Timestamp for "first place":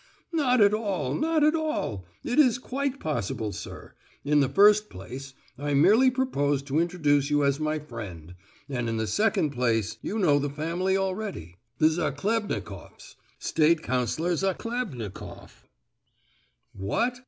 4.49-5.35